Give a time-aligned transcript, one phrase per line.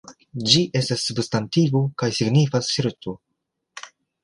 [0.51, 3.17] Ĝi estas substantivo kaj signifas ŝerco.